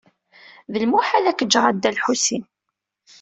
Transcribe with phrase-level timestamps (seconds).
[0.71, 2.43] D lmuḥal ad k-ǧǧeɣ a Dda Lḥusin.